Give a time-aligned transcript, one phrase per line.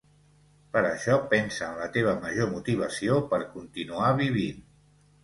[0.77, 4.65] Per això pensa en la teva major motivació per continuar vivint.